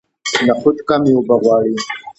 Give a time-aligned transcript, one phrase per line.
[0.47, 1.75] نخود کمې اوبه غواړي.